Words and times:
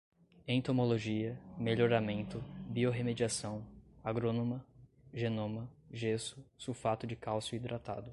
entomologia, 0.47 1.37
melhoramento, 1.59 2.39
biorremediação, 2.67 3.63
agrônoma, 4.03 4.65
genoma, 5.13 5.69
gesso, 5.91 6.43
sulfato 6.57 7.05
de 7.05 7.15
cálcio 7.15 7.55
hidratado 7.55 8.09